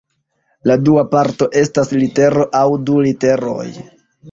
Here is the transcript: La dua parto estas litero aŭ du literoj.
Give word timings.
La 0.71 0.77
dua 0.87 1.03
parto 1.11 1.49
estas 1.61 1.93
litero 2.05 2.49
aŭ 2.63 2.65
du 2.89 2.99
literoj. 3.09 3.71